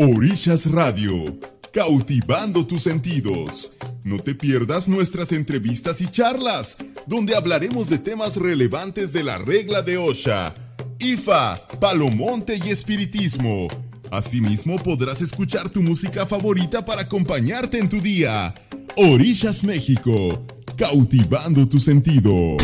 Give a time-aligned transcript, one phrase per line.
[0.00, 1.40] Orillas Radio,
[1.72, 3.72] cautivando tus sentidos.
[4.04, 6.76] No te pierdas nuestras entrevistas y charlas,
[7.08, 10.54] donde hablaremos de temas relevantes de la regla de Osha,
[11.00, 13.66] IFA, Palomonte y Espiritismo.
[14.12, 18.54] Asimismo podrás escuchar tu música favorita para acompañarte en tu día.
[18.94, 20.46] Orillas México,
[20.76, 22.62] cautivando tus sentidos.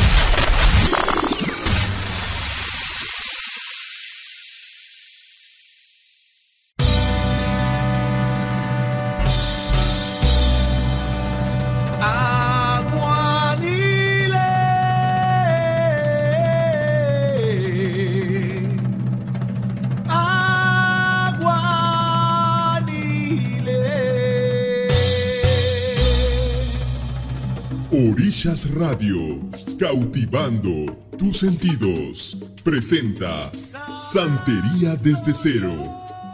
[28.74, 29.38] Radio,
[29.78, 33.52] cautivando tus sentidos, presenta
[34.00, 35.76] Santería desde cero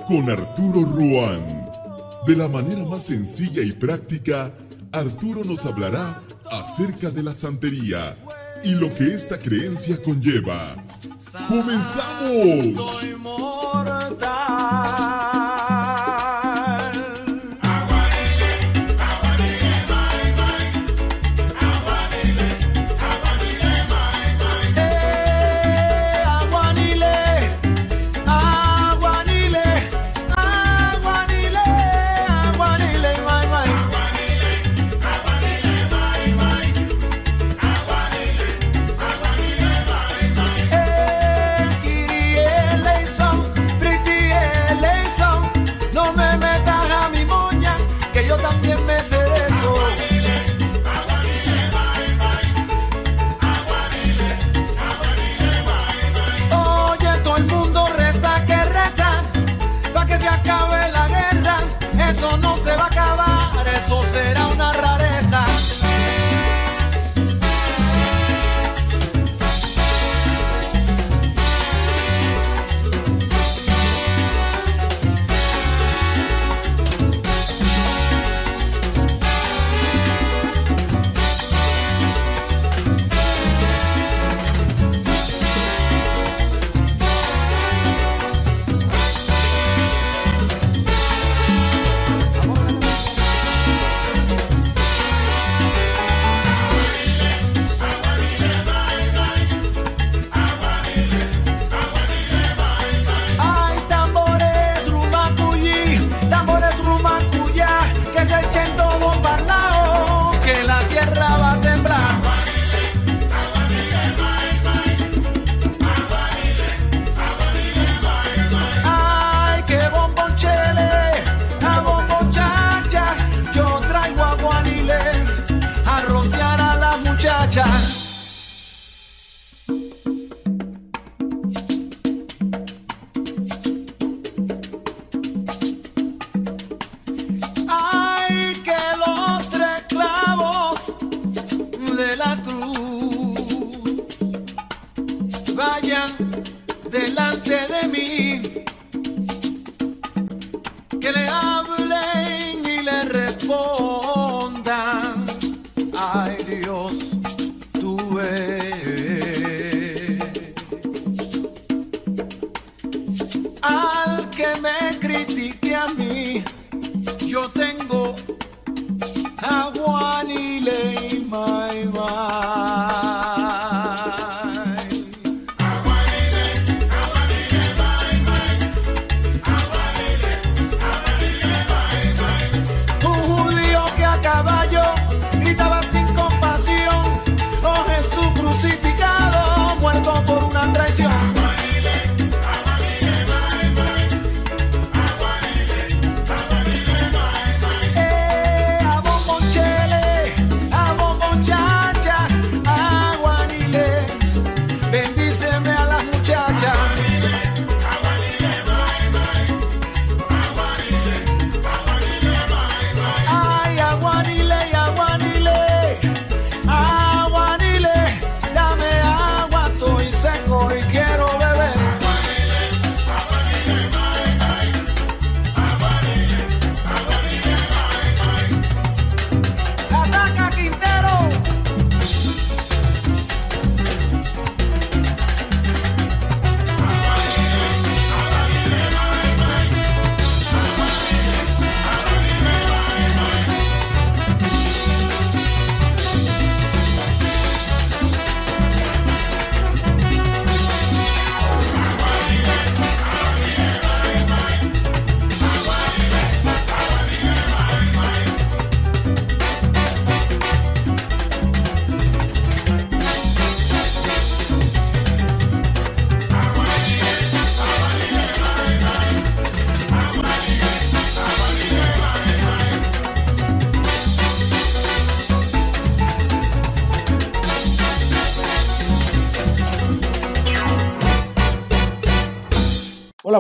[0.09, 1.69] con Arturo Ruán.
[2.27, 4.55] De la manera más sencilla y práctica,
[4.93, 8.17] Arturo nos hablará acerca de la santería
[8.65, 10.83] y lo que esta creencia conlleva.
[11.47, 13.60] ¡Comenzamos!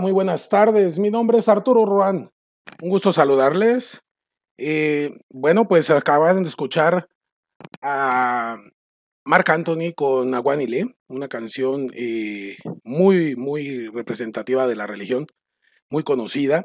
[0.00, 0.98] Muy buenas tardes.
[0.98, 2.30] Mi nombre es Arturo Ruan.
[2.80, 4.00] Un gusto saludarles.
[4.56, 7.06] Eh, bueno, pues acaban de escuchar
[7.82, 8.56] a
[9.26, 15.26] Marc Anthony con Aguanile, una canción eh, muy, muy representativa de la religión,
[15.90, 16.64] muy conocida.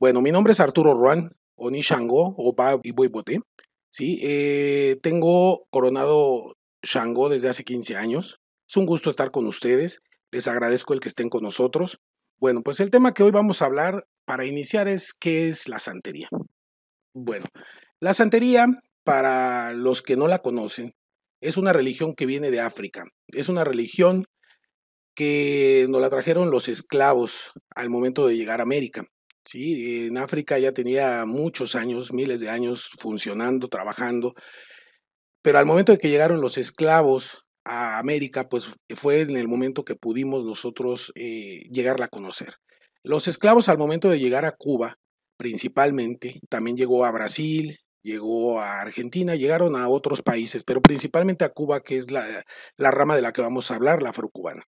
[0.00, 3.38] Bueno, mi nombre es Arturo Ruan, Oni Shango, Opa y Bote.
[3.88, 8.40] Sí, eh, tengo coronado Shango desde hace 15 años.
[8.68, 10.00] Es un gusto estar con ustedes.
[10.32, 12.00] Les agradezco el que estén con nosotros.
[12.38, 15.78] Bueno, pues el tema que hoy vamos a hablar para iniciar es qué es la
[15.78, 16.28] santería.
[17.14, 17.46] Bueno,
[18.00, 18.66] la santería,
[19.04, 20.92] para los que no la conocen,
[21.40, 23.04] es una religión que viene de África.
[23.28, 24.24] Es una religión
[25.14, 29.04] que nos la trajeron los esclavos al momento de llegar a América.
[29.44, 34.34] Sí, en África ya tenía muchos años, miles de años funcionando, trabajando,
[35.42, 39.84] pero al momento de que llegaron los esclavos a América, pues fue en el momento
[39.84, 42.54] que pudimos nosotros eh, llegarla a conocer.
[43.02, 44.98] Los esclavos al momento de llegar a Cuba,
[45.36, 51.50] principalmente, también llegó a Brasil, llegó a Argentina, llegaron a otros países, pero principalmente a
[51.50, 52.24] Cuba, que es la,
[52.76, 54.64] la rama de la que vamos a hablar, la afrocubana.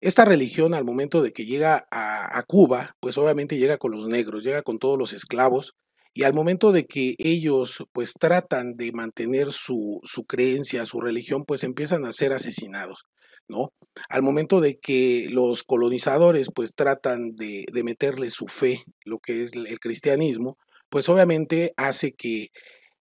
[0.00, 4.44] Esta religión al momento de que llega a, Cuba, pues obviamente llega con los negros,
[4.44, 5.74] llega con todos los esclavos,
[6.14, 11.44] y al momento de que ellos pues tratan de mantener su, su creencia, su religión,
[11.46, 13.06] pues empiezan a ser asesinados.
[13.50, 13.72] ¿No?
[14.10, 19.42] Al momento de que los colonizadores pues tratan de, de meterle su fe, lo que
[19.42, 20.58] es el cristianismo,
[20.90, 22.48] pues obviamente hace que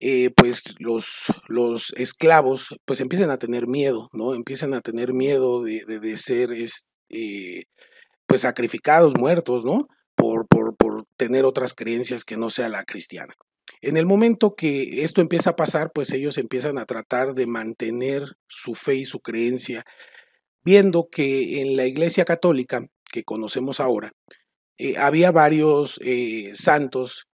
[0.00, 4.34] eh, pues los, los esclavos pues empiecen a tener miedo, ¿no?
[4.34, 7.64] Empiezan a tener miedo de, de, ser eh,
[8.26, 9.88] pues sacrificados, muertos, ¿no?
[10.18, 13.34] Por, por, por tener otras creencias que no sea la cristiana.
[13.80, 18.24] En el momento que esto empieza a pasar, pues ellos empiezan a tratar de mantener
[18.48, 19.84] su fe y su creencia,
[20.64, 24.12] viendo que en la Iglesia Católica, que conocemos ahora,
[24.78, 27.28] eh, había varios eh, santos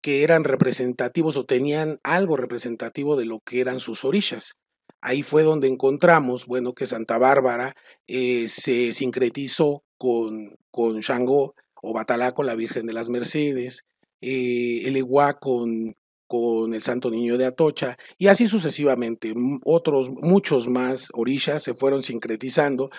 [0.00, 4.54] que eran representativos o tenían algo representativo de lo que eran sus orillas.
[5.00, 7.74] Ahí fue donde encontramos, bueno, que Santa Bárbara
[8.06, 13.84] eh, se sincretizó con, con Shango o Batalá con la Virgen de las Mercedes,
[14.20, 15.94] eh, el Iguá con,
[16.28, 19.32] con el Santo Niño de Atocha y así sucesivamente.
[19.64, 22.90] Otros, muchos más orillas se fueron sincretizando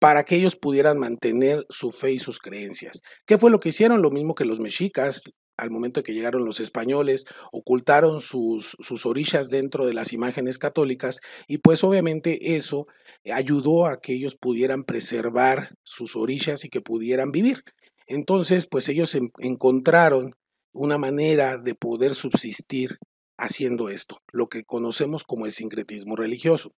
[0.00, 3.02] para que ellos pudieran mantener su fe y sus creencias.
[3.26, 4.02] ¿Qué fue lo que hicieron?
[4.02, 5.24] Lo mismo que los mexicas,
[5.56, 11.20] al momento que llegaron los españoles, ocultaron sus, sus orillas dentro de las imágenes católicas
[11.46, 12.86] y pues obviamente eso
[13.32, 17.64] ayudó a que ellos pudieran preservar sus orillas y que pudieran vivir.
[18.08, 20.34] Entonces, pues ellos en, encontraron
[20.72, 22.98] una manera de poder subsistir
[23.38, 26.72] haciendo esto, lo que conocemos como el sincretismo religioso.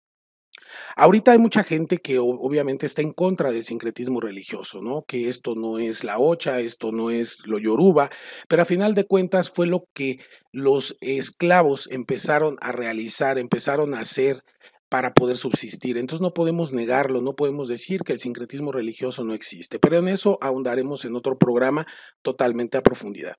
[0.97, 5.05] Ahorita hay mucha gente que obviamente está en contra del sincretismo religioso, ¿no?
[5.07, 8.11] Que esto no es la ocha, esto no es lo yoruba,
[8.49, 10.19] pero a final de cuentas fue lo que
[10.53, 14.43] los esclavos empezaron a realizar, empezaron a hacer
[14.89, 15.99] para poder subsistir.
[15.99, 20.09] Entonces no podemos negarlo, no podemos decir que el sincretismo religioso no existe, pero en
[20.09, 21.87] eso ahondaremos en otro programa
[22.23, 23.35] totalmente a profundidad.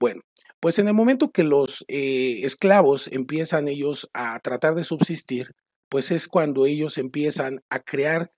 [0.00, 0.22] Bueno,
[0.60, 5.52] pues en el momento que los eh, esclavos empiezan ellos a tratar de subsistir,
[5.88, 8.30] pues es cuando ellos empiezan a crear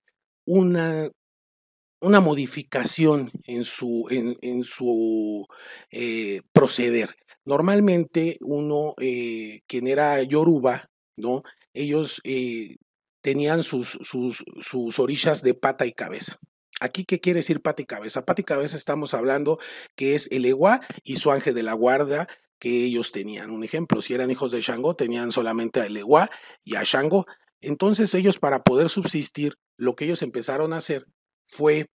[0.45, 1.09] una,
[2.01, 5.45] una modificación en su, en, en su
[5.91, 7.15] eh, proceder.
[7.45, 11.43] Normalmente uno, eh, quien era Yoruba, ¿no?
[11.73, 12.77] Ellos eh,
[13.21, 16.37] tenían sus, sus, sus orillas de pata y cabeza.
[16.79, 18.23] Aquí, ¿qué quiere decir pata y cabeza?
[18.23, 19.59] Pata y cabeza estamos hablando
[19.95, 22.27] que es el Eguá y su ángel de la guarda
[22.59, 23.51] que ellos tenían.
[23.51, 26.29] Un ejemplo, si eran hijos de Shango, tenían solamente a Eguá
[26.63, 27.25] y a Shango.
[27.59, 31.05] Entonces ellos para poder subsistir, lo que ellos empezaron a hacer
[31.47, 31.87] fue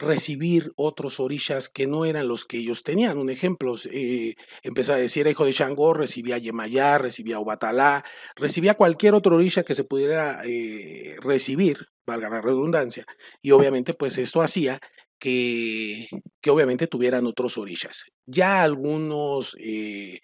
[0.00, 3.18] recibir otros orillas que no eran los que ellos tenían.
[3.18, 8.04] Un ejemplo, eh, a decir, hijo de Shango, recibía Yemayá, recibía Obatalá,
[8.34, 13.04] recibía cualquier otro orilla que se pudiera eh, recibir, valga la redundancia.
[13.42, 14.80] Y obviamente, pues esto hacía
[15.20, 16.08] que,
[16.40, 18.06] que obviamente tuvieran otros orillas.
[18.26, 20.20] Ya algunos eh,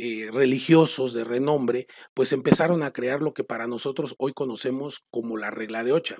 [0.00, 5.36] eh, religiosos de renombre, pues empezaron a crear lo que para nosotros hoy conocemos como
[5.36, 6.18] la regla de Ocha.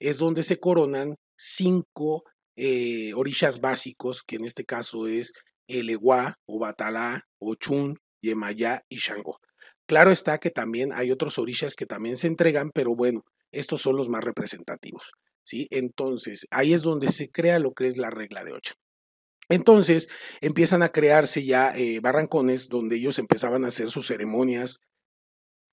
[0.00, 2.22] Es donde se coronan cinco
[2.56, 5.32] eh, orillas básicos, que en este caso es
[5.66, 9.40] el Eguá, o Batalá, Ochun, Yemayá y Shango.
[9.86, 13.96] Claro está que también hay otros orillas que también se entregan, pero bueno, estos son
[13.96, 15.12] los más representativos.
[15.42, 15.66] ¿sí?
[15.70, 18.74] Entonces, ahí es donde se crea lo que es la regla de Ocha.
[19.48, 20.08] Entonces
[20.40, 24.78] empiezan a crearse ya eh, barrancones donde ellos empezaban a hacer sus ceremonias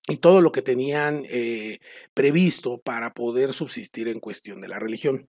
[0.08, 1.78] y todo lo que tenían eh,
[2.12, 5.30] previsto para poder subsistir en cuestión de la religión.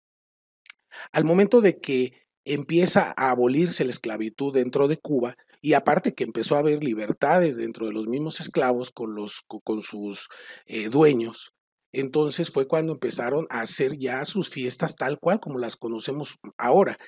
[1.12, 2.12] Al momento de que
[2.44, 7.56] empieza a abolirse la esclavitud dentro de Cuba y aparte que empezó a haber libertades
[7.56, 10.28] dentro de los mismos esclavos con, los, con sus
[10.66, 11.52] eh, dueños,
[11.92, 16.98] entonces fue cuando empezaron a hacer ya sus fiestas tal cual como las conocemos ahora.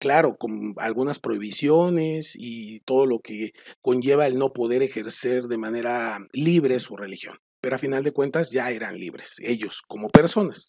[0.00, 3.50] Claro, con algunas prohibiciones y todo lo que
[3.82, 7.36] conlleva el no poder ejercer de manera libre su religión.
[7.60, 10.66] Pero a final de cuentas ya eran libres, ellos como personas.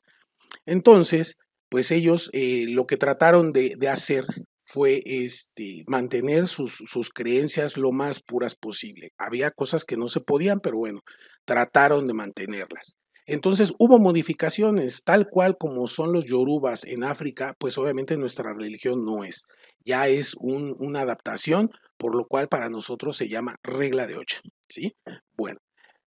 [0.66, 1.38] Entonces,
[1.70, 4.26] pues ellos eh, lo que trataron de, hacer
[4.66, 9.12] fue este, mantener sus, sus, creencias lo más puras posible.
[9.18, 11.02] Había cosas que no se podían, pero bueno,
[11.46, 12.98] trataron de mantenerlas.
[13.30, 19.06] Entonces hubo modificaciones, tal cual como son los yorubas en África, pues obviamente nuestra religión
[19.06, 19.46] no es.
[19.86, 24.40] Ya es una adaptación, por lo cual para nosotros se llama regla de ocho.
[24.68, 24.94] ¿sí?
[25.38, 25.60] Bueno,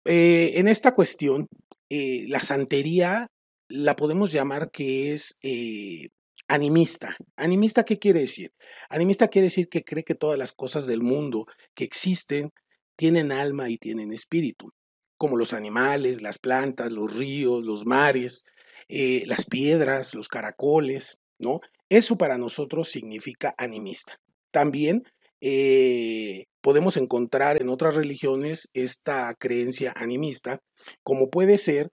[0.04, 1.48] eh, en esta cuestión,
[1.88, 3.26] eh, la santería
[3.70, 6.08] la podemos llamar que es eh,
[6.48, 7.16] animista.
[7.36, 8.50] ¿Animista qué quiere decir?
[8.90, 12.50] Animista quiere decir que cree que todas las cosas del mundo que existen
[12.96, 14.72] tienen alma y tienen espíritu,
[15.16, 18.44] como los animales, las plantas, los ríos, los mares,
[18.88, 21.60] eh, las piedras, los caracoles, ¿no?
[21.88, 24.16] Eso para nosotros significa animista.
[24.50, 25.04] También
[25.40, 30.60] eh, podemos encontrar en otras religiones esta creencia animista,
[31.02, 31.90] como puede ser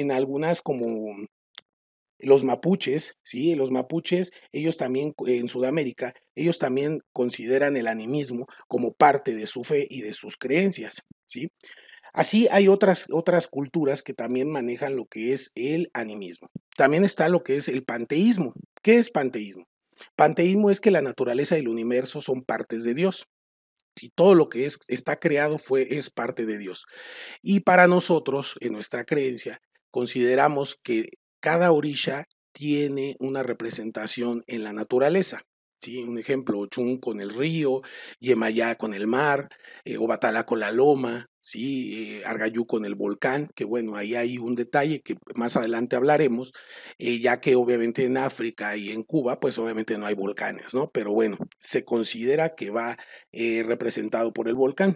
[0.00, 1.14] en algunas como
[2.22, 3.54] los mapuches, ¿sí?
[3.54, 9.62] Los mapuches, ellos también en Sudamérica, ellos también consideran el animismo como parte de su
[9.62, 11.48] fe y de sus creencias, ¿sí?
[12.12, 16.48] Así hay otras, otras culturas que también manejan lo que es el animismo.
[16.76, 18.52] También está lo que es el panteísmo.
[18.82, 19.64] ¿Qué es panteísmo?
[20.16, 23.28] Panteísmo es que la naturaleza y el universo son partes de Dios
[24.02, 26.86] y todo lo que es, está creado fue, es parte de Dios.
[27.42, 34.72] Y para nosotros, en nuestra creencia, consideramos que cada orisha tiene una representación en la
[34.72, 35.42] naturaleza.
[35.80, 36.02] ¿Sí?
[36.02, 37.82] Un ejemplo, Ochun con el río,
[38.20, 39.48] Yemayá con el mar,
[39.84, 42.18] eh, Obatala con la loma, ¿sí?
[42.18, 46.52] Eh, Argayú con el volcán, que bueno, ahí hay un detalle que más adelante hablaremos,
[46.98, 50.90] eh, ya que obviamente en África y en Cuba, pues obviamente no hay volcanes, ¿no?
[50.92, 52.96] Pero bueno, se considera que va
[53.32, 54.94] representado por el volcán.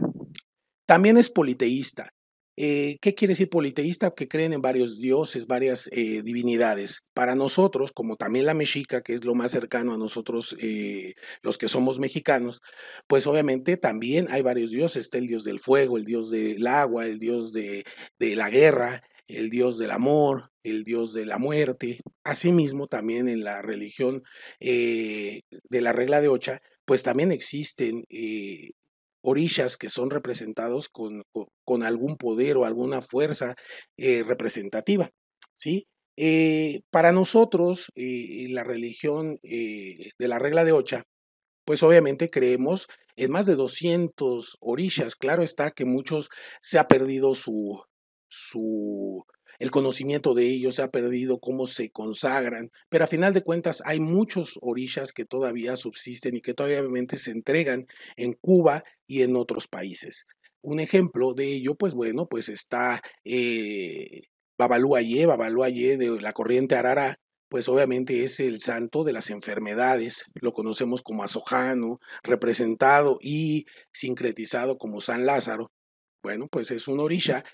[0.86, 2.10] También es politeísta,
[2.56, 4.12] eh, ¿Qué quiere decir politeísta?
[4.12, 7.02] Que creen en varios dioses, varias eh, divinidades.
[7.12, 11.58] Para nosotros, como también la mexica, que es lo más cercano a nosotros, eh, los
[11.58, 12.60] que somos mexicanos,
[13.08, 15.04] pues obviamente también hay varios dioses.
[15.04, 17.84] Está el dios del fuego, el dios del agua, el dios de,
[18.20, 22.00] de la guerra, el dios del amor, el dios de la muerte.
[22.22, 24.22] Asimismo, también en la religión
[24.60, 28.04] de la regla de Ocha, pues también existen
[29.24, 31.22] orillas que son representados con,
[31.64, 33.54] con, algún poder o alguna fuerza
[33.96, 35.10] eh, representativa.
[35.54, 35.86] ¿sí?
[36.16, 41.02] Eh, para nosotros, eh, la religión de la regla de Ocha,
[41.64, 45.16] pues obviamente creemos en más de 200 orillas.
[45.16, 46.28] Claro está que muchos
[46.60, 47.82] se ha perdido su,
[48.28, 49.24] su
[49.58, 53.82] el conocimiento de ellos se ha perdido, cómo se consagran, pero a final de cuentas
[53.84, 56.82] hay muchos orillas que todavía subsisten y que todavía
[57.16, 60.26] se entregan en Cuba y en otros países.
[60.62, 64.22] Un ejemplo de ello, pues bueno, pues está eh,
[64.56, 65.26] Babaluayé
[65.96, 67.16] de la corriente Arara,
[67.48, 74.78] pues obviamente es el santo de las enfermedades, lo conocemos como Azojano, representado y sincretizado
[74.78, 75.70] como San Lázaro.
[76.22, 77.44] Bueno, pues es un orilla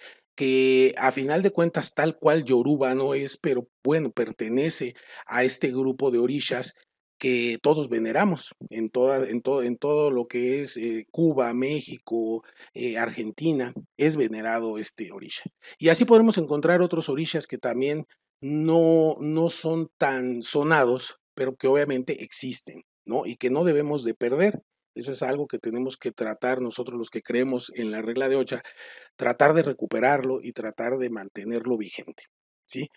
[0.40, 4.94] que a final de cuentas tal cual Yoruba no es, pero bueno, pertenece
[5.26, 6.72] a este grupo de orishas
[7.18, 12.42] que todos veneramos en, toda, en, todo, en todo lo que es eh, Cuba, México,
[12.72, 15.44] eh, Argentina, es venerado este orisha.
[15.76, 18.06] Y así podemos encontrar otros orishas que también
[18.40, 23.26] no, no son tan sonados, pero que obviamente existen, ¿no?
[23.26, 24.62] Y que no debemos de perder.
[24.94, 28.36] Eso es algo que tenemos que tratar nosotros los que creemos en la regla de
[28.36, 28.62] Ocha,
[29.16, 32.24] tratar de recuperarlo y tratar de mantenerlo vigente.
[32.66, 32.88] ¿sí?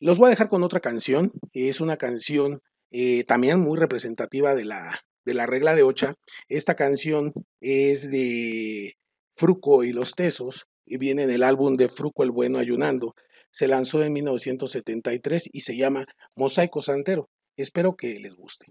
[0.00, 1.32] Los voy a dejar con otra canción.
[1.52, 2.60] Es una canción
[2.90, 6.14] eh, también muy representativa de la, de la regla de Ocha.
[6.48, 8.94] Esta canción es de
[9.36, 13.14] Fruco y los Tesos y viene en el álbum de Fruco el Bueno Ayunando.
[13.50, 17.28] Se lanzó en 1973 y se llama Mosaico Santero.
[17.56, 18.66] Espero que les guste.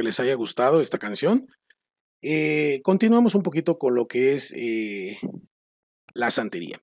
[0.00, 1.46] Que les haya gustado esta canción.
[2.22, 5.18] Eh, continuamos un poquito con lo que es eh,
[6.14, 6.80] la santería.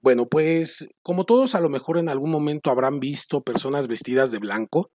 [0.00, 4.38] Bueno, pues como todos a lo mejor en algún momento habrán visto personas vestidas de
[4.38, 4.92] blanco,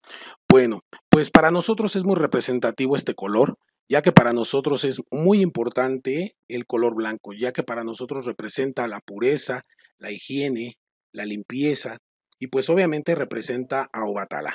[0.49, 3.55] bueno, pues para nosotros es muy representativo este color,
[3.87, 8.89] ya que para nosotros es muy importante el color blanco, ya que para nosotros representa
[8.89, 9.61] la pureza,
[9.99, 10.75] la higiene,
[11.13, 11.97] la limpieza
[12.39, 14.53] y pues obviamente representa a Obatala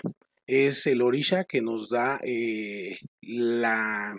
[0.48, 4.16] es el orisha que nos da eh, la,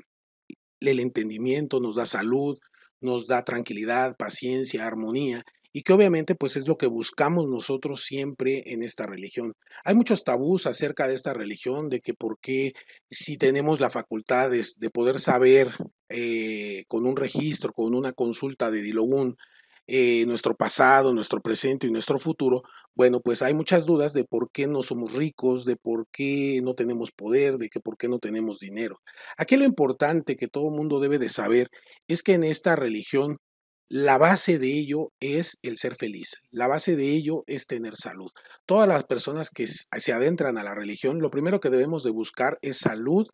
[0.80, 2.58] el entendimiento, nos da salud,
[3.02, 8.63] nos da tranquilidad, paciencia, armonía y que obviamente pues es lo que buscamos nosotros siempre
[8.68, 9.54] en esta religión.
[9.84, 12.74] Hay muchos tabús acerca de esta religión, de que por qué
[13.10, 15.70] si tenemos la facultad de, poder saber
[16.10, 19.36] eh, con un registro, con una consulta de Dilogún,
[19.91, 22.62] eh, nuestro pasado, nuestro presente y nuestro futuro,
[22.93, 26.75] bueno, pues hay muchas dudas de por qué no somos ricos, de por qué no
[26.75, 28.97] tenemos poder, de que por qué no tenemos dinero.
[29.36, 31.69] Aquí lo importante que todo mundo debe de saber
[32.08, 33.38] es que en esta religión
[33.89, 38.30] la base de ello es el ser feliz, la base de ello es tener salud.
[38.67, 42.60] Todas las personas que se adentran a la religión, lo primero que debemos de buscar
[42.62, 43.28] es salud,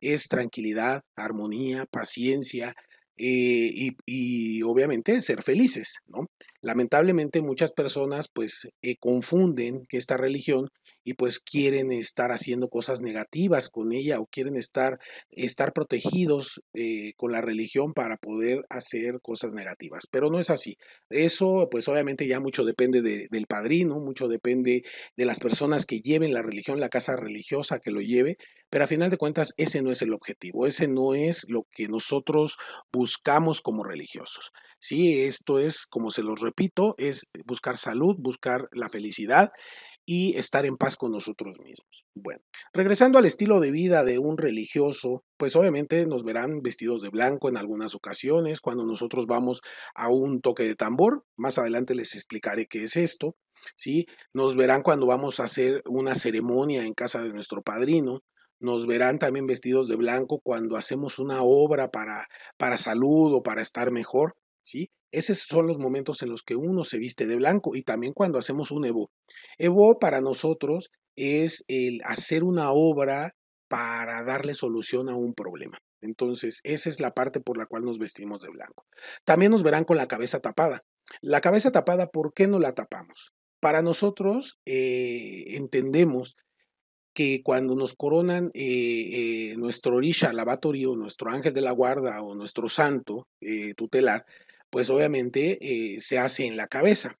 [0.00, 2.74] es tranquilidad, armonía, paciencia,
[3.16, 6.26] eh, y, obviamente ser felices, ¿no?
[6.62, 10.68] Lamentablemente muchas personas pues eh, confunden que esta religión
[11.04, 14.98] y pues quieren estar haciendo cosas negativas con ella o quieren estar,
[15.30, 20.06] estar protegidos eh, con la religión para poder hacer cosas negativas.
[20.10, 20.76] Pero no es así.
[21.10, 24.82] Eso pues obviamente ya mucho depende del padrino, mucho depende
[25.16, 28.36] de las personas que lleven la religión, la casa religiosa que lo lleve,
[28.70, 31.86] pero a final de cuentas ese no es el objetivo, ese no es lo que
[31.86, 32.56] nosotros
[32.92, 34.52] buscamos como religiosos.
[34.78, 39.50] Sí, esto es, como se los repito, es buscar salud, buscar la felicidad
[40.06, 42.06] y estar en paz con nosotros mismos.
[42.14, 47.10] Bueno, regresando al estilo de vida de un religioso, pues obviamente nos verán vestidos de
[47.10, 49.62] blanco en algunas ocasiones, cuando nosotros vamos
[49.94, 53.36] a un toque de tambor, más adelante les explicaré qué es esto,
[53.76, 54.06] ¿sí?
[54.32, 58.20] Nos verán cuando vamos a hacer una ceremonia en casa de nuestro padrino,
[58.60, 63.62] nos verán también vestidos de blanco cuando hacemos una obra para, para salud o para
[63.62, 64.90] estar mejor, ¿sí?
[65.12, 68.38] Esos son los momentos en los que uno se viste de blanco y también cuando
[68.38, 69.10] hacemos un Evo.
[69.58, 73.32] Evo para nosotros es el hacer una obra
[73.68, 75.78] para darle solución a un problema.
[76.00, 78.84] Entonces, esa es la parte por la cual nos vestimos de blanco.
[79.24, 80.82] También nos verán con la cabeza tapada.
[81.20, 83.32] La cabeza tapada, ¿por qué no la tapamos?
[83.60, 86.36] Para nosotros eh, entendemos
[87.14, 92.34] que cuando nos coronan eh, eh, nuestro orisha lavatorio, nuestro ángel de la guarda o
[92.34, 93.28] nuestro santo
[93.76, 94.26] tutelar,
[94.74, 97.14] pues obviamente eh, se hace en la cabeza.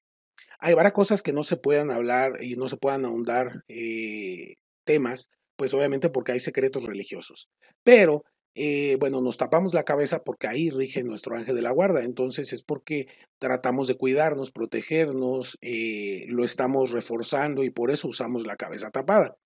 [0.59, 5.29] Hay varias cosas que no se puedan hablar y no se puedan ahondar eh, temas,
[5.55, 7.47] pues obviamente porque hay secretos religiosos.
[7.81, 12.03] Pero eh, bueno, nos tapamos la cabeza porque ahí rige nuestro ángel de la guarda.
[12.03, 13.07] Entonces es porque
[13.39, 15.57] tratamos de cuidarnos, protegernos,
[16.27, 19.37] lo estamos reforzando y por eso usamos la cabeza tapada.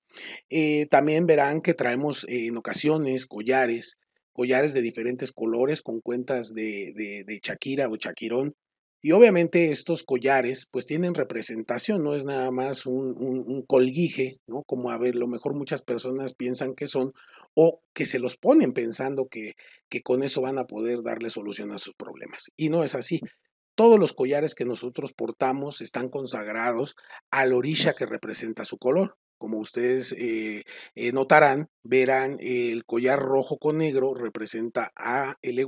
[0.89, 3.99] También verán que traemos en ocasiones collares,
[4.39, 8.55] collares de diferentes colores con cuentas de, de, Shakira o Shakirón
[9.01, 14.63] y obviamente estos collares pues tienen representación, no es nada más un, un, colguije, ¿no?
[14.63, 17.11] Como a ver, lo mejor muchas personas piensan que son
[17.53, 19.55] o que se los ponen pensando que,
[19.89, 22.49] que con eso van a poder darle solución a sus problemas.
[22.55, 23.19] Y no es así.
[23.75, 26.95] Todos los collares que nosotros portamos están consagrados
[27.29, 29.17] al orilla que representa su color.
[29.39, 30.63] Como ustedes eh,
[30.95, 35.65] eh, notarán, verán el collar rojo con negro representa a el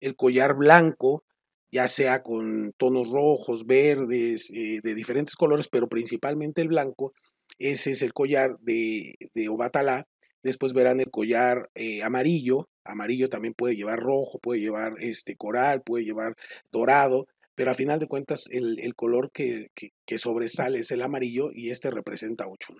[0.00, 1.24] el collar blanco
[1.72, 7.12] ya sea con tonos rojos, verdes, eh, de diferentes colores, pero principalmente el blanco.
[7.58, 9.14] Ese es el collar de,
[9.50, 10.06] Obatalá.
[10.42, 11.70] Después verán el collar
[12.02, 12.68] amarillo.
[12.84, 16.34] Amarillo también puede llevar rojo, puede llevar este coral, puede llevar
[16.70, 19.70] dorado, pero a final de cuentas el, color que,
[20.18, 22.76] sobresale es el amarillo y este representa Ochun.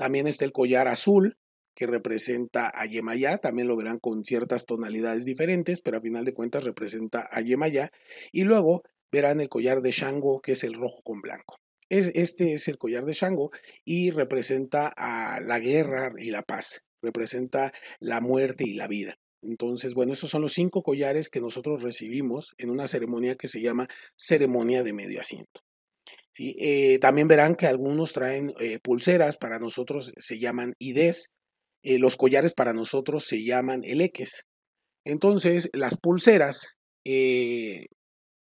[0.00, 1.36] También está el collar azul,
[1.74, 6.32] que representa a Yemayá, también lo verán con ciertas tonalidades diferentes, pero a final de
[6.32, 7.90] cuentas representa a Yemayá.
[8.32, 8.82] Y luego
[9.12, 11.56] verán el collar de Shango, que es el rojo con blanco.
[11.90, 13.50] Es, este es el collar de Shango
[13.84, 19.16] y representa a la guerra y la paz, representa la muerte y la vida.
[19.42, 23.60] Entonces, bueno, esos son los cinco collares que nosotros recibimos en una ceremonia que se
[23.60, 23.86] llama
[24.16, 25.60] ceremonia de medio asiento.
[26.42, 31.38] Eh, también verán que algunos traen eh, pulseras, para nosotros se llaman IDES,
[31.82, 34.46] eh, los collares para nosotros se llaman eleques.
[35.04, 37.86] Entonces, las pulseras, eh,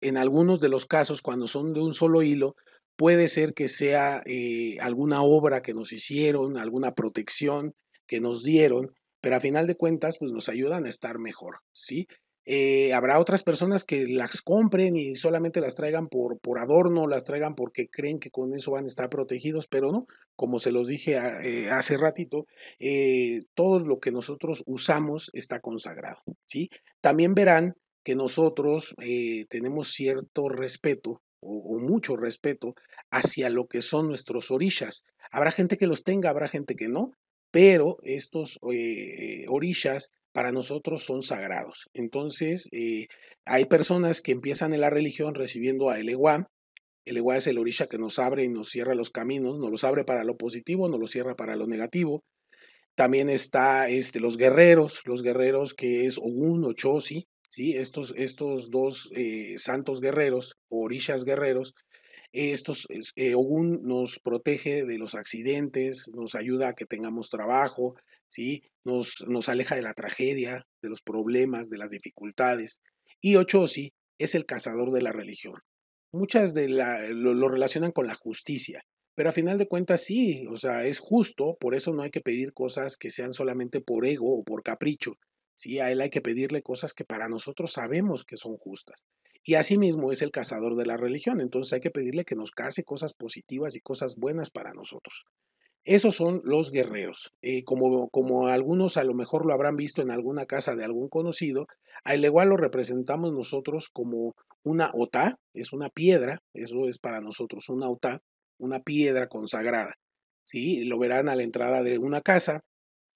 [0.01, 2.56] en algunos de los casos, cuando son de un solo hilo,
[2.97, 4.21] puede ser que sea
[4.82, 7.71] alguna obra que nos hicieron, alguna protección
[8.08, 12.08] que nos dieron, pero a final de cuentas, pues nos ayudan a estar mejor, ¿sí?
[12.45, 17.23] Eh, habrá otras personas que las compren y solamente las traigan por, por adorno, las
[17.23, 20.88] traigan porque creen que con eso van a estar protegidos, pero no, como se los
[20.88, 22.45] dije eh, hace ratito,
[22.79, 26.21] eh, todo lo que nosotros usamos está consagrado.
[26.45, 26.69] ¿sí?
[27.01, 28.95] También verán que nosotros
[29.47, 32.75] tenemos cierto respeto o, mucho respeto
[33.12, 35.06] hacia lo que son nuestros orillas.
[35.32, 37.13] Habrá gente que los tenga, habrá gente que no,
[37.49, 38.60] pero estos
[39.47, 41.89] orillas para nosotros son sagrados.
[41.93, 43.07] Entonces, eh,
[43.45, 46.47] hay personas que empiezan en la religión recibiendo a El Eguá.
[47.05, 49.83] El Eguá es el orisha que nos abre y nos cierra los caminos, nos los
[49.83, 52.23] abre para lo positivo, nos los cierra para lo negativo.
[52.95, 57.77] También está este, los guerreros, los guerreros que es Ogun o Chosi, ¿sí?
[57.77, 61.75] estos, estos dos eh, santos guerreros orishas guerreros
[62.33, 67.95] estos, eh, Ogun nos protege de los accidentes, nos ayuda a que tengamos trabajo,
[68.27, 68.63] ¿sí?
[68.83, 72.81] nos, nos aleja de la tragedia, de los problemas, de las dificultades.
[73.21, 75.61] Y Ochosi es el cazador de la religión.
[76.11, 78.83] Muchas de la, lo, lo relacionan con la justicia,
[79.15, 82.21] pero a final de cuentas sí, o sea, es justo, por eso no hay que
[82.21, 85.17] pedir cosas que sean solamente por ego o por capricho.
[85.55, 89.07] Sí, a él hay que pedirle cosas que para nosotros sabemos que son justas.
[89.43, 92.83] Y asimismo es el cazador de la religión, entonces hay que pedirle que nos case
[92.83, 95.25] cosas positivas y cosas buenas para nosotros.
[95.85, 97.33] Esos son los guerreros.
[97.41, 101.09] Eh, como, como algunos a lo mejor lo habrán visto en alguna casa de algún
[101.09, 101.67] conocido,
[102.05, 107.67] al igual lo representamos nosotros como una otá, es una piedra, eso es para nosotros
[107.67, 108.21] una otá,
[108.57, 109.95] una piedra consagrada.
[110.45, 110.85] ¿sí?
[110.85, 112.61] Lo verán a la entrada de una casa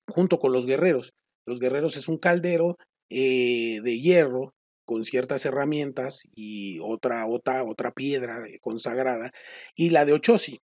[0.08, 1.14] junto con los guerreros.
[1.48, 2.78] Los guerreros es un caldero
[3.10, 4.54] eh, de hierro
[4.86, 9.32] con ciertas herramientas y otra, otra, otra piedra consagrada,
[9.76, 10.60] y la de Ochosi.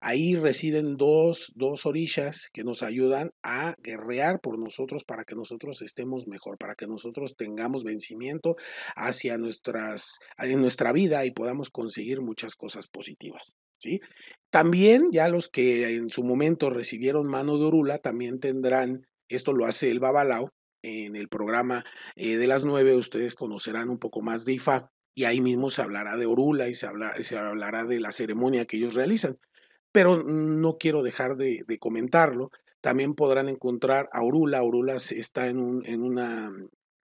[0.00, 5.82] Ahí residen dos, dos orillas que nos ayudan a guerrear por nosotros para que nosotros
[5.82, 8.54] estemos mejor, para que nosotros tengamos vencimiento
[8.94, 13.56] hacia nuestras, en nuestra vida y podamos conseguir muchas cosas positivas.
[13.80, 13.98] ¿sí?
[14.50, 19.66] También ya los que en su momento recibieron mano de Orula también tendrán, esto lo
[19.66, 20.50] hace el Babalao,
[20.82, 21.84] en el programa
[22.16, 25.82] eh, de las nueve ustedes conocerán un poco más de IFA y ahí mismo se
[25.82, 26.86] hablará de Orula y se,
[27.20, 29.36] se hablará de la ceremonia que ellos realizan.
[29.90, 32.50] Pero no quiero dejar de, comentarlo.
[32.80, 34.62] También podrán encontrar a Orula.
[34.62, 36.52] Orula está en, un, en, una,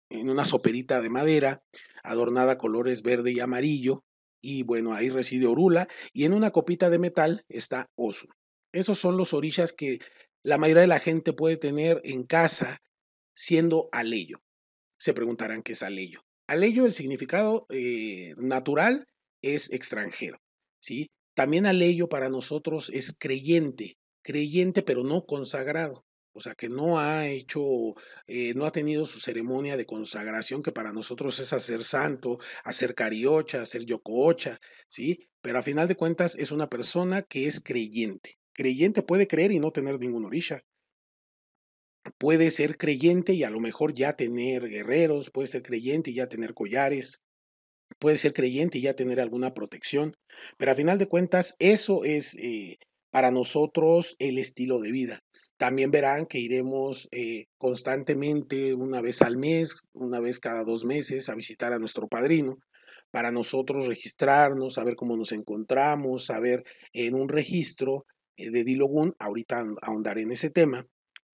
[0.09, 1.63] en una soperita de madera
[2.03, 4.03] adornada colores verde y amarillo.
[4.41, 5.87] Y bueno, ahí reside Orula.
[6.11, 8.27] Y en una copita de metal está Osu.
[8.73, 9.99] Esos son los orillas que
[10.43, 12.81] la mayoría de la gente puede tener en casa
[13.33, 14.43] siendo aleyo.
[14.97, 16.21] Se preguntarán qué es aleyo.
[16.47, 19.07] Aleyo, el significado eh, natural
[19.41, 20.39] es extranjero,
[20.79, 21.07] ¿sí?
[21.33, 26.05] También aleyo para nosotros es creyente, creyente pero no consagrado.
[26.35, 27.61] O sea, que no ha hecho,
[28.25, 32.95] eh, no ha tenido su ceremonia de consagración, que para nosotros es hacer santo, hacer
[32.95, 35.29] cariocha, hacer yocoocha, ¿sí?
[35.41, 38.39] Pero a final de cuentas es una persona que es creyente.
[38.53, 40.63] Creyente puede creer y no tener ningún orisha.
[42.17, 46.27] Puede ser creyente y a lo mejor ya tener guerreros, puede ser creyente y ya
[46.27, 47.21] tener collares,
[47.97, 50.13] puede ser creyente y ya tener alguna protección,
[50.57, 52.77] pero a final de cuentas eso es eh,
[53.09, 55.19] para nosotros el estilo de vida.
[55.57, 61.29] También verán que iremos eh, constantemente una vez al mes, una vez cada dos meses
[61.29, 62.57] a visitar a nuestro padrino
[63.11, 66.63] para nosotros registrarnos, saber cómo nos encontramos, saber
[66.93, 68.05] en un registro
[68.37, 70.87] de Dilogun, ahorita ahondaré en ese tema,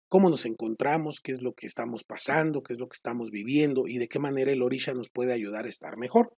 [0.10, 3.88] cómo nos encontramos, qué es lo que estamos pasando, qué es lo que estamos viviendo
[3.88, 6.34] y de qué manera el Orisha nos puede ayudar a estar mejor.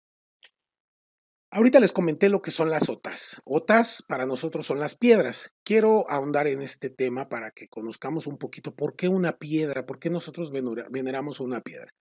[1.54, 3.42] Ahorita les comenté lo que son las otas.
[3.44, 5.52] Otas para nosotros son las piedras.
[5.64, 9.98] Quiero ahondar en este tema para que conozcamos un poquito por qué una piedra, por
[9.98, 11.92] qué nosotros veneramos una piedra.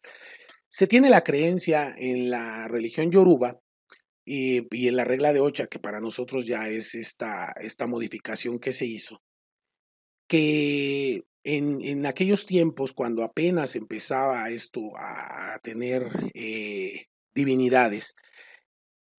[0.69, 3.59] Se tiene la creencia en la religión yoruba
[4.25, 8.73] y, en la regla de Ocha, que para nosotros ya es esta, esta modificación que
[8.73, 9.21] se hizo,
[10.27, 18.13] que en, aquellos tiempos, cuando apenas empezaba esto a tener eh, divinidades,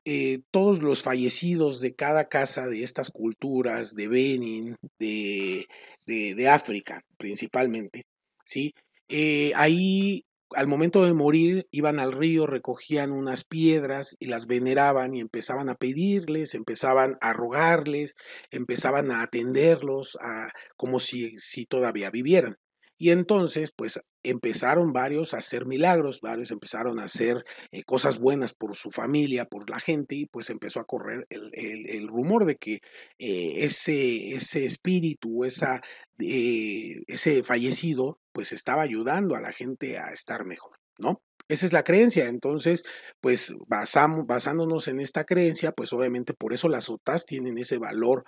[0.05, 5.67] eh, todos los fallecidos de cada casa de estas culturas, de Benin, de,
[6.07, 8.03] de, África principalmente,
[8.45, 8.75] ¿sí?
[9.09, 10.25] Eh, ahí
[10.57, 15.69] al momento de morir iban al río, recogían unas piedras y las veneraban y empezaban
[15.69, 18.17] a pedirles, empezaban a rogarles,
[18.51, 22.59] empezaban a atenderlos a, como si, si todavía vivieran.
[22.99, 28.53] Y entonces, pues empezaron varios a hacer milagros, varios empezaron a hacer eh, cosas buenas
[28.53, 32.75] por su familia, por la gente, y pues empezó a correr el, rumor de que
[33.19, 35.81] eh, ese, ese espíritu, esa,
[36.21, 41.21] eh, ese fallecido, pues estaba ayudando a la gente a estar mejor, ¿no?
[41.49, 42.29] Esa es la creencia.
[42.29, 42.85] Entonces,
[43.21, 48.25] pues basándonos en esta creencia, pues obviamente por eso las OTAS tienen ese valor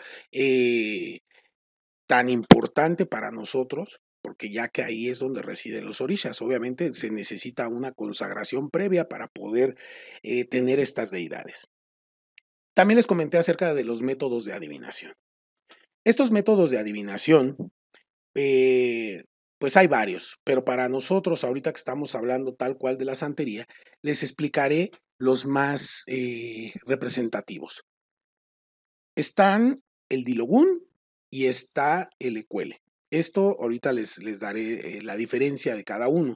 [2.06, 6.40] tan importante para nosotros, porque ya que ahí es donde residen los orishas.
[6.40, 9.76] Obviamente se necesita una consagración previa para poder
[10.22, 11.68] eh, tener estas deidades.
[12.74, 15.12] También les comenté acerca de los métodos de adivinación.
[16.04, 17.70] Estos métodos de adivinación,
[18.34, 19.24] eh,
[19.58, 23.66] pues hay varios, pero para nosotros, ahorita que estamos hablando tal cual de la santería,
[24.00, 27.84] les explicaré los más eh, representativos.
[29.16, 30.88] Están el Dilogún
[31.30, 32.83] y está el Ecuele.
[33.14, 36.34] Esto ahorita les, les daré eh, la diferencia de cada uno.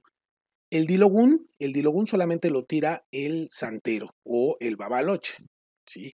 [0.71, 5.39] El dilogún, el dilogún solamente lo tira el santero o el babaloche,
[5.85, 6.13] ¿sí?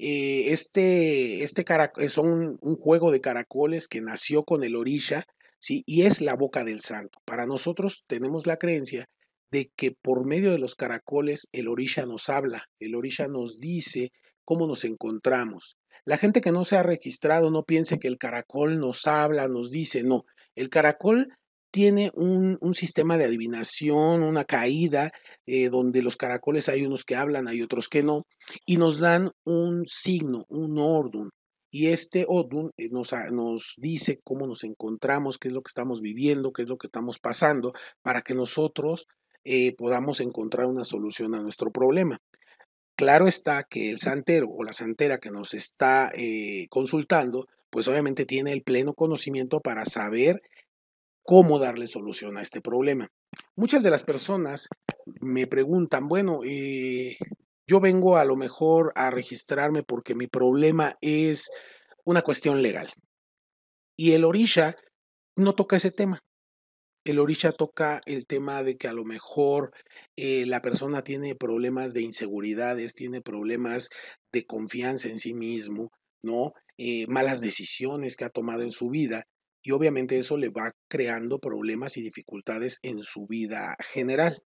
[0.00, 1.64] Eh, este, este
[1.98, 5.22] es un, un, juego de caracoles que nació con el orisha,
[5.60, 5.84] ¿sí?
[5.86, 7.20] Y es la boca del santo.
[7.24, 9.06] Para nosotros tenemos la creencia
[9.52, 14.10] de que por medio de los caracoles el orisha nos habla, el orisha nos dice
[14.44, 15.76] cómo nos encontramos.
[16.04, 19.70] La gente que no se ha registrado no piense que el caracol nos habla, nos
[19.70, 20.24] dice, no,
[20.54, 21.28] el caracol
[21.70, 25.12] tiene un, sistema de adivinación, una caída,
[25.46, 28.24] eh, donde los caracoles hay unos que hablan, hay otros que no,
[28.66, 31.30] y nos dan un signo, un ordun.
[31.72, 36.00] Y este ordun eh, nos, nos dice cómo nos encontramos, qué es lo que estamos
[36.00, 37.72] viviendo, qué es lo que estamos pasando,
[38.02, 39.06] para que nosotros
[39.44, 42.18] eh, podamos encontrar una solución a nuestro problema.
[43.00, 48.26] Claro está que el santero o la santera que nos está eh, consultando, pues obviamente
[48.26, 50.42] tiene el pleno conocimiento para saber
[51.22, 53.08] cómo darle solución a este problema.
[53.56, 54.68] Muchas de las personas
[55.22, 57.16] me preguntan, bueno, eh,
[57.66, 61.48] yo vengo a lo mejor a registrarme porque mi problema es
[62.04, 62.92] una cuestión legal.
[63.96, 64.76] Y el orisha
[65.36, 66.20] no toca ese tema
[67.04, 69.72] el orisha toca el tema de que a lo mejor
[70.16, 73.88] eh, la persona tiene problemas de inseguridades, tiene problemas
[74.32, 75.90] de confianza en sí mismo,
[76.22, 76.52] ¿no?
[76.78, 79.24] Eh, malas decisiones que ha tomado en su vida
[79.62, 84.42] y obviamente eso le va creando problemas y dificultades en su vida general.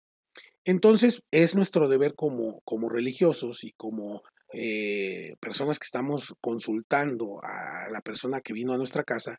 [0.64, 7.88] Entonces es nuestro deber como, como religiosos y como eh, personas que estamos consultando a
[7.90, 9.38] la persona que vino a nuestra casa,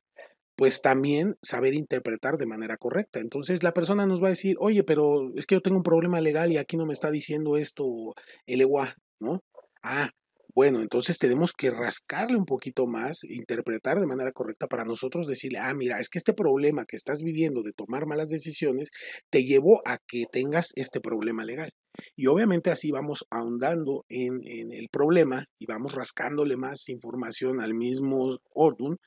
[0.56, 3.20] pues también saber interpretar de manera correcta.
[3.20, 6.22] Entonces la persona nos va a decir, oye, pero es que yo tengo un problema
[6.22, 8.14] legal y aquí no me está diciendo esto
[8.45, 9.43] el EWA, ¿no?
[9.84, 10.12] Ah,
[10.56, 15.60] Bueno, entonces tenemos que rascarle un poquito más, interpretar de manera correcta para nosotros decirle,
[15.60, 18.89] ah, mira, es que este problema que estás viviendo de tomar malas decisiones
[19.30, 21.72] te llevó a que tengas este problema legal.
[22.16, 27.74] Y obviamente así vamos ahondando en, en el problema y vamos rascándole más información al
[27.74, 28.97] mismo Ordun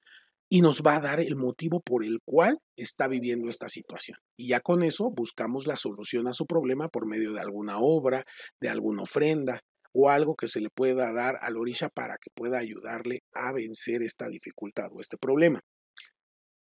[0.49, 4.19] y nos va a dar el motivo por el cual está viviendo esta situación.
[4.37, 8.25] Y ya con eso buscamos la solución a su problema por medio de alguna obra,
[8.61, 9.61] de alguna ofrenda,
[9.93, 14.03] o algo que se le pueda dar al orisha para que pueda ayudarle a vencer
[14.03, 15.61] esta dificultad o este problema.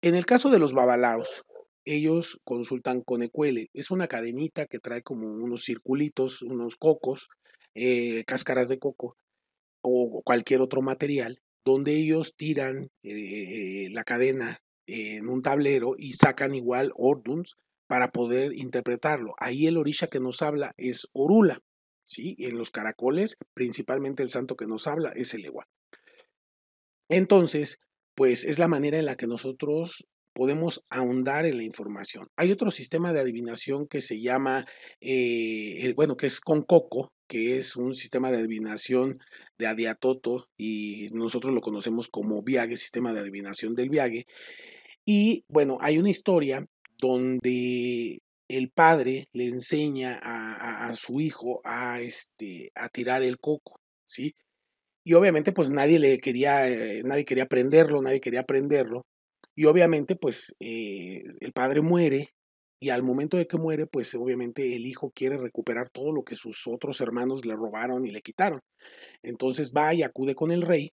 [0.01, 1.43] En el caso de los babalaos,
[1.86, 3.67] ellos consultan con Ecuele.
[3.73, 7.30] Es una cadenita que trae como unos circulitos, unos cocos,
[7.73, 9.17] eh, cáscaras de coco
[9.82, 16.53] o cualquier otro material, donde ellos tiran eh, la cadena en un tablero y sacan
[16.53, 17.57] igual orduns
[17.88, 19.34] para poder interpretarlo.
[19.39, 21.59] Ahí el orisha que nos habla es Orula.
[22.05, 22.36] ¿sí?
[22.39, 25.68] En los caracoles, principalmente el santo que nos habla es el igual.
[27.09, 27.78] Entonces,
[28.16, 32.28] pues es la manera en la que nosotros podemos ahondar en la información.
[32.36, 34.66] Hay otro sistema de adivinación que se llama,
[34.99, 39.19] eh, bueno, que es con coco, que es un sistema de adivinación
[39.57, 44.26] de Adiatoto y nosotros lo conocemos como Viague, sistema de adivinación del Viague.
[45.05, 46.65] Y bueno, hay una historia
[46.99, 54.36] donde el padre le enseña a, su hijo a, este, a tirar el coco, ¿sí?
[55.03, 59.03] Y obviamente pues nadie le quería, eh, nadie quería aprenderlo, nadie quería aprenderlo.
[59.55, 62.34] Y obviamente pues eh, el padre muere
[62.80, 66.36] y al momento de que muere pues obviamente el hijo quiere recuperar todo lo que
[66.36, 68.59] sus otros hermanos le robaron y le quitaron.
[69.23, 70.91] Entonces va y acude con el rey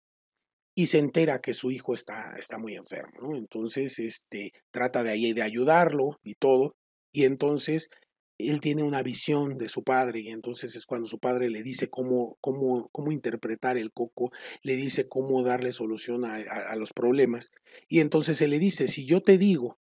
[0.76, 3.36] y se entera que su hijo está, está muy enfermo.
[3.36, 6.76] Entonces, este, trata de, de ayudarlo y todo,
[7.13, 7.89] y entonces
[8.38, 11.88] él tiene una visión de su padre y entonces es cuando su padre le dice
[11.88, 17.51] cómo, cómo, cómo interpretar el coco, le dice cómo darle solución a, los problemas.
[17.88, 19.78] Y entonces él le dice, si yo te digo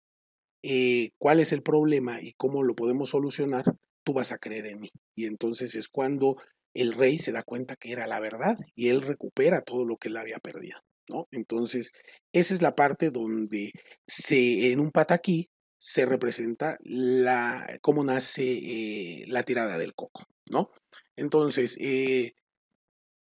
[0.67, 3.65] eh, cuál es el problema y cómo lo podemos solucionar,
[4.03, 4.91] tú vas a creer en mí.
[5.15, 6.37] Y entonces es cuando
[6.73, 10.09] el rey se da cuenta que era la verdad y él recupera todo lo que
[10.09, 10.81] él había perdido.
[11.11, 11.29] ¿no?
[11.33, 11.93] Entonces,
[12.33, 13.73] esa es la parte donde
[14.07, 20.71] se, en un pataquí se representa la, cómo nace eh, la tirada del coco, ¿no?
[21.15, 22.33] Entonces, eh,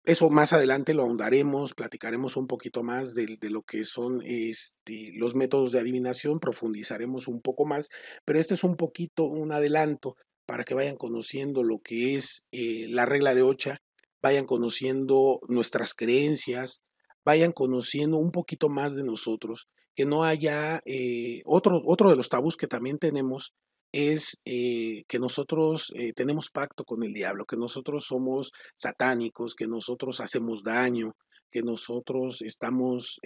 [0.05, 5.35] eso más adelante lo ahondaremos, platicaremos un poquito más de, lo que son este, los
[5.35, 7.89] métodos de adivinación, profundizaremos un poco más,
[8.25, 12.87] pero este es un poquito un adelanto para que vayan conociendo lo que es eh,
[12.89, 13.77] la regla de ocha,
[14.21, 16.81] vayan conociendo nuestras creencias,
[17.23, 22.29] vayan conociendo un poquito más de nosotros que no haya eh, otro, otro de los
[22.29, 23.53] tabús que también tenemos
[23.93, 29.67] es eh, que nosotros eh, tenemos pacto con el diablo, que nosotros somos satánicos, que
[29.67, 31.13] nosotros hacemos daño,
[31.51, 33.19] que nosotros estamos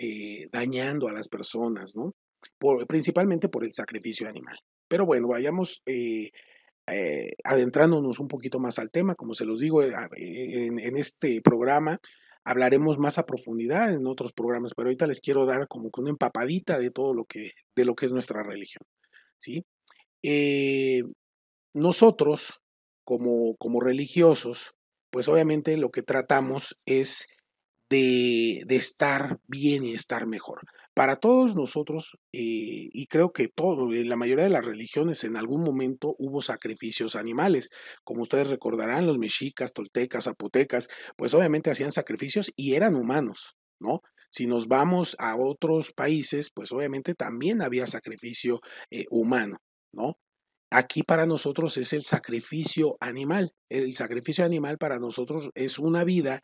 [0.51, 2.11] dañando a las personas, ¿no?
[2.59, 4.57] Por, principalmente por el sacrificio animal.
[4.89, 5.81] Pero bueno, vayamos
[7.45, 11.99] adentrándonos un poquito más al tema, como se los digo en, este programa,
[12.43, 16.79] hablaremos más a profundidad en otros programas, pero ahorita les quiero dar como una empapadita
[16.79, 18.83] de todo lo que, de lo que es nuestra religión.
[19.37, 19.63] ¿sí?
[20.23, 21.03] Eh,
[21.73, 22.61] nosotros,
[23.03, 24.73] como, como religiosos,
[25.11, 27.27] pues obviamente lo que tratamos es
[27.89, 30.61] de, de, estar bien y estar mejor.
[30.93, 35.37] Para todos nosotros, eh, y creo que todo, en la mayoría de las religiones en
[35.37, 37.69] algún momento hubo sacrificios animales.
[38.03, 44.01] Como ustedes recordarán, los mexicas, toltecas, zapotecas, pues obviamente hacían sacrificios y eran humanos, ¿no?
[44.31, 48.59] Si nos vamos a otros países, pues obviamente también había sacrificio
[48.91, 49.57] eh, humano,
[49.93, 50.17] ¿no?
[50.71, 53.53] Aquí para nosotros es el sacrificio animal.
[53.69, 56.41] El sacrificio animal para nosotros es una vida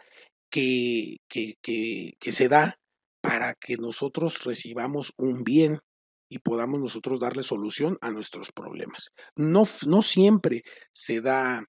[0.50, 2.80] que, que, que se da
[3.22, 5.80] para que nosotros recibamos un bien
[6.30, 9.12] y podamos nosotros darle solución a nuestros problemas.
[9.36, 11.64] No, no siempre se da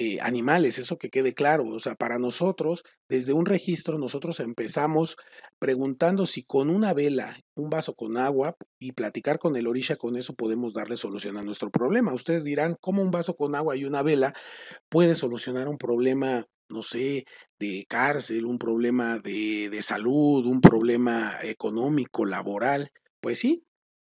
[0.00, 1.66] eh, animales, eso que quede claro.
[1.66, 5.16] O sea, para nosotros, desde un registro, nosotros empezamos
[5.58, 10.16] preguntando si con una vela, un vaso con agua y platicar con el orisha, con
[10.16, 12.14] eso podemos darle solución a nuestro problema.
[12.14, 14.34] Ustedes dirán, ¿cómo un vaso con agua y una vela
[14.88, 17.24] puede solucionar un problema no sé,
[17.58, 22.90] de cárcel, un problema de, de salud, un problema económico, laboral.
[23.20, 23.64] Pues sí,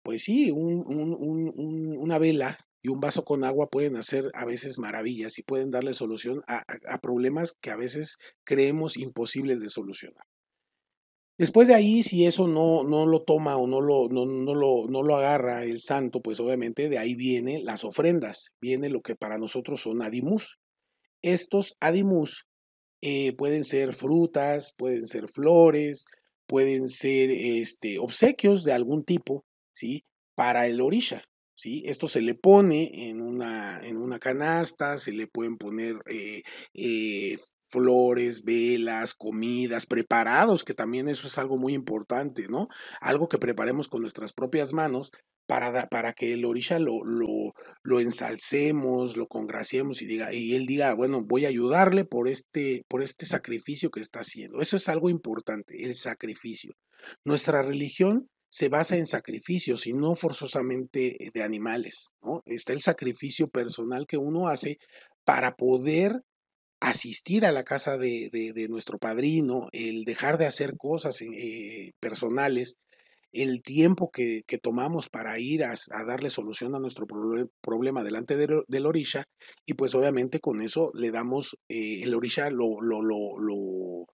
[0.04, 1.14] pues sí, un, un,
[1.54, 5.72] un, una vela y un vaso con agua pueden hacer a veces maravillas y pueden
[5.72, 6.64] darle solución a,
[7.02, 10.24] problemas que a veces creemos imposibles de solucionar.
[11.40, 14.86] Después de ahí, si eso no, no lo toma o no lo, no, no, lo,
[14.88, 19.16] no lo agarra el santo, pues obviamente de ahí vienen las ofrendas, viene lo que
[19.16, 20.60] para nosotros son adimus,
[21.24, 22.46] estos adimus
[23.02, 26.06] eh, pueden ser frutas, pueden ser flores,
[26.46, 30.04] pueden ser este, obsequios de algún tipo, ¿sí?
[30.36, 31.24] Para el orisha,
[31.56, 31.84] ¿sí?
[31.86, 36.44] Esto se le pone en una, en una canasta, se le pueden poner eh,
[36.74, 37.38] eh,
[37.68, 42.68] flores, velas, comidas, preparados, que también eso es algo muy importante, ¿no?
[43.02, 45.12] Algo que preparemos con nuestras propias manos
[45.48, 47.54] para, para que el orisha lo, lo,
[47.84, 52.84] lo, ensalcemos, lo congraciemos y, diga, y él diga, bueno, voy a ayudarle por este,
[52.88, 54.62] por este sacrificio que está haciendo.
[54.62, 56.74] Eso es algo importante, el sacrificio.
[57.24, 62.42] Nuestra religión se basa en sacrificios y no forzosamente de animales, ¿no?
[62.46, 64.78] Está el sacrificio personal que uno hace
[65.26, 66.22] para poder
[66.80, 72.76] asistir a la casa de, de, nuestro padrino, el dejar de hacer cosas eh, personales,
[73.32, 75.74] el tiempo que, que, tomamos para ir a,
[76.06, 77.06] darle solución a nuestro
[77.62, 79.26] problema delante del orisha
[79.66, 84.06] y pues obviamente con eso le damos, eh, el orisha lo, lo, lo, lo,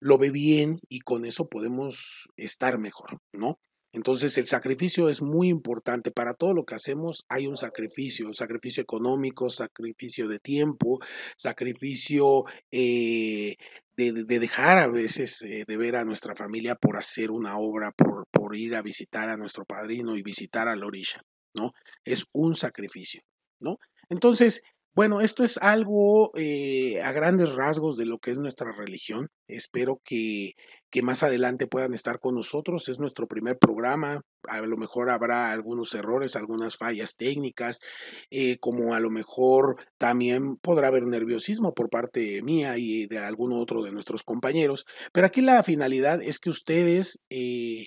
[0.00, 3.58] lo ve bien y con eso podemos estar mejor, ¿no?
[3.92, 6.12] Entonces el sacrificio es muy importante.
[6.12, 11.00] Para todo lo que hacemos hay un sacrificio, sacrificio económico, sacrificio de tiempo,
[11.36, 13.56] sacrificio eh,
[13.96, 18.26] de, dejar a veces eh, de ver a nuestra familia por hacer una obra, por,
[18.30, 21.22] por ir a visitar a nuestro padrino y visitar a Lorisha,
[21.54, 21.72] ¿no?
[22.04, 23.22] Es un sacrificio,
[23.60, 23.76] ¿no?
[24.08, 24.62] Entonces,
[24.94, 29.28] bueno, esto es algo eh, a grandes rasgos de lo que es nuestra religión.
[29.46, 30.52] Espero que,
[30.90, 32.88] que, más adelante puedan estar con nosotros.
[32.88, 34.20] Es nuestro primer programa.
[34.48, 37.78] A lo mejor habrá algunos errores, algunas fallas técnicas,
[38.30, 43.52] eh, como a lo mejor también podrá haber nerviosismo por parte mía y de algún
[43.52, 44.86] otro de nuestros compañeros.
[45.12, 47.86] Pero aquí la finalidad es que ustedes eh,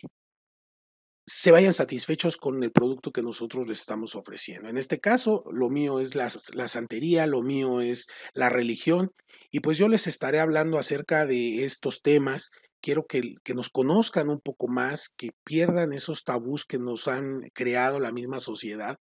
[1.36, 4.70] se vayan satisfechos con el producto que nosotros les estamos ofreciendo.
[4.70, 8.06] En este caso, lo mío es la, santería, lo mío es
[8.36, 9.12] la religión,
[9.50, 12.52] y pues yo les estaré hablando acerca de estos temas.
[12.82, 17.40] Quiero que, que nos conozcan un poco más, que pierdan esos tabús que nos han
[17.56, 18.98] creado la misma sociedad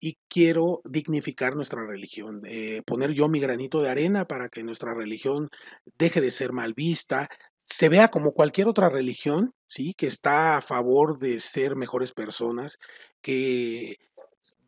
[0.00, 4.94] y quiero dignificar nuestra religión, eh, poner yo mi granito de arena para que nuestra
[4.94, 5.48] religión
[5.98, 9.94] deje de ser mal vista, se vea como cualquier otra religión, ¿sí?
[9.94, 12.78] Que está a favor de ser mejores personas,
[13.22, 13.96] que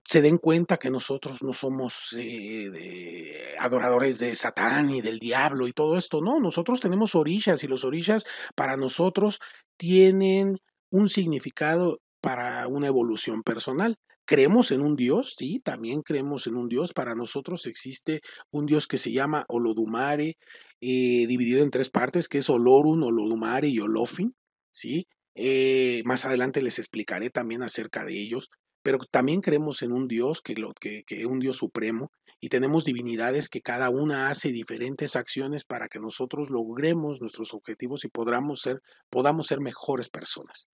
[0.09, 5.73] se den cuenta que nosotros no somos eh, adoradores de Satán y del diablo y
[5.73, 8.25] todo esto, no, nosotros tenemos orillas y los orillas
[8.55, 9.39] para nosotros
[9.77, 10.57] tienen
[10.91, 13.97] un significado para una evolución personal.
[14.29, 16.93] Creemos en un Dios, sí, también creemos en un Dios.
[16.93, 18.21] Para nosotros existe
[18.51, 20.37] un Dios que se llama Olodumare,
[20.83, 24.35] eh, dividido en tres partes, que es Olorun, Olodumare y Olofin,
[24.71, 25.07] sí.
[25.35, 28.51] Eh, más adelante les explicaré también acerca de ellos.
[28.83, 32.85] Pero también creemos en un Dios, que, lo, que, que un Dios supremo, y tenemos
[32.85, 38.61] divinidades que cada una hace diferentes acciones para que nosotros logremos nuestros objetivos y podamos
[38.61, 40.69] ser, podamos ser mejores personas.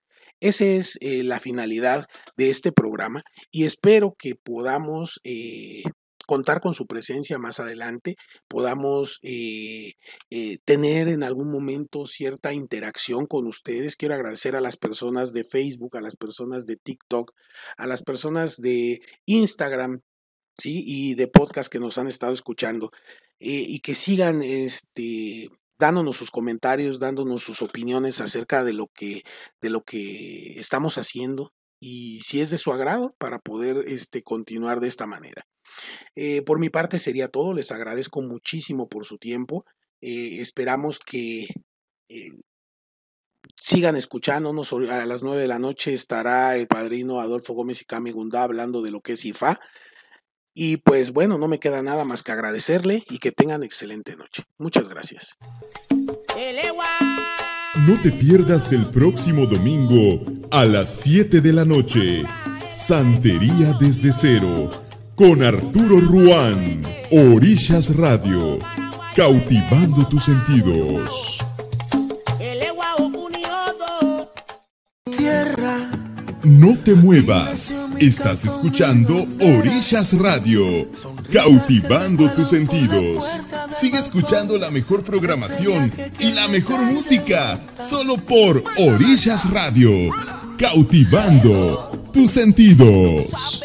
[0.44, 5.84] Esa es eh, la finalidad de este programa y espero que podamos eh,
[6.26, 8.16] contar con su presencia más adelante,
[8.46, 9.92] podamos eh,
[10.66, 13.96] tener en algún momento cierta interacción con ustedes.
[13.96, 17.32] Quiero agradecer a las personas de Facebook, a las personas de TikTok,
[17.78, 20.02] a las personas de Instagram.
[20.56, 20.84] ¿Sí?
[20.86, 22.92] y de podcast que nos han estado escuchando
[23.40, 29.22] y que sigan este, dándonos sus comentarios, dándonos sus opiniones acerca de lo que,
[29.60, 34.80] de lo que estamos haciendo y si es de su agrado para poder este, continuar
[34.80, 35.46] de esta manera.
[36.14, 39.64] Eh, por mi parte sería todo, les agradezco muchísimo por su tiempo,
[40.00, 41.46] eh, esperamos que
[42.08, 42.30] eh,
[43.60, 48.12] sigan escuchándonos, a las nueve de la noche estará el padrino Adolfo Gómez y Cami
[48.12, 49.58] Gundá hablando de lo que es IFA.
[50.54, 54.44] Y pues bueno, no me queda nada más que agradecerle y que tengan excelente noche.
[54.56, 55.36] Muchas gracias.
[57.86, 62.22] No te pierdas el próximo domingo a las 7 de la noche.
[62.68, 64.70] Santería desde cero.
[65.16, 66.82] Con Arturo Ruán.
[67.10, 68.58] Orillas Radio.
[69.16, 71.38] Cautivando tus sentidos.
[75.16, 75.93] Tierra
[76.44, 77.72] no te muevas.
[77.98, 80.88] Estás escuchando Orillas Radio,
[81.32, 83.40] cautivando tus sentidos.
[83.72, 89.90] Sigue escuchando la mejor programación y la mejor música, solo por Orillas Radio,
[90.58, 93.62] cautivando tus sentidos.